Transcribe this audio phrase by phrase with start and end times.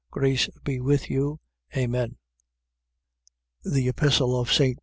[0.09, 1.39] Grace be with you.
[1.77, 2.17] Amen.
[3.63, 4.79] THE EPISTLE OF ST.